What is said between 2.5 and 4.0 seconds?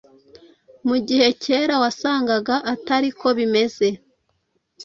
atari ko bimeze